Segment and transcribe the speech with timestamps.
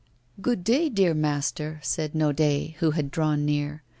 [0.41, 3.83] 'Good day, dear master,' said Naudet, who had drawn near.